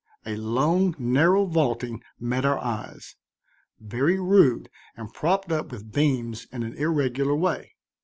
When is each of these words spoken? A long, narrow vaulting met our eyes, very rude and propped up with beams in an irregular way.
A 0.25 0.35
long, 0.35 0.95
narrow 0.97 1.45
vaulting 1.45 2.01
met 2.19 2.43
our 2.43 2.57
eyes, 2.57 3.15
very 3.79 4.19
rude 4.19 4.67
and 4.97 5.13
propped 5.13 5.51
up 5.51 5.71
with 5.71 5.93
beams 5.93 6.47
in 6.51 6.63
an 6.63 6.73
irregular 6.73 7.35
way. 7.35 7.75